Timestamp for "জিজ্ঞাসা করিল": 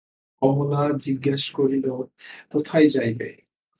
1.05-1.85